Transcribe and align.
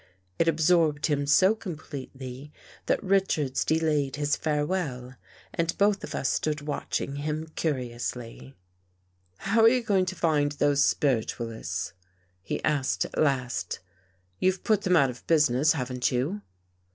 It 0.39 0.47
absorbed 0.47 1.05
him 1.05 1.27
so 1.27 1.53
completely 1.53 2.51
that 2.87 3.03
Richards 3.03 3.63
delayed 3.63 4.15
his 4.15 4.35
farewell 4.35 5.13
and 5.53 5.77
both 5.77 6.03
of 6.03 6.15
us 6.15 6.27
stood 6.27 6.61
watching 6.61 7.17
him 7.17 7.49
curiously." 7.55 8.55
How 9.51 9.61
are 9.61 9.69
you 9.69 9.83
going 9.83 10.07
to 10.07 10.15
find 10.15 10.53
those 10.53 10.83
spiritualists?" 10.83 11.93
he 12.41 12.63
asked 12.63 13.05
at 13.05 13.15
last." 13.19 13.79
You've 14.39 14.63
put 14.63 14.81
them 14.81 14.95
out 14.97 15.11
of 15.11 15.27
busi 15.27 15.51
ness, 15.51 15.73
haven't 15.73 16.11
you? 16.11 16.41